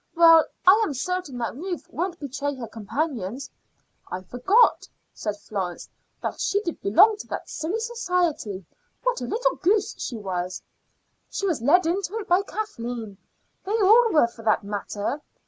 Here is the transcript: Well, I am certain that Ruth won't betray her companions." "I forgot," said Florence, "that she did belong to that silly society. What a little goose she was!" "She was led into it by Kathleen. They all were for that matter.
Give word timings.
Well, 0.15 0.43
I 0.65 0.81
am 0.83 0.95
certain 0.95 1.37
that 1.37 1.55
Ruth 1.55 1.87
won't 1.91 2.19
betray 2.19 2.55
her 2.55 2.67
companions." 2.67 3.51
"I 4.11 4.23
forgot," 4.23 4.87
said 5.13 5.37
Florence, 5.37 5.87
"that 6.23 6.39
she 6.41 6.59
did 6.61 6.81
belong 6.81 7.17
to 7.17 7.27
that 7.27 7.47
silly 7.47 7.79
society. 7.79 8.65
What 9.03 9.21
a 9.21 9.25
little 9.25 9.57
goose 9.57 9.93
she 9.99 10.17
was!" 10.17 10.59
"She 11.29 11.45
was 11.45 11.61
led 11.61 11.85
into 11.85 12.17
it 12.17 12.27
by 12.27 12.41
Kathleen. 12.41 13.15
They 13.63 13.79
all 13.79 14.09
were 14.11 14.25
for 14.27 14.41
that 14.41 14.63
matter. 14.63 15.21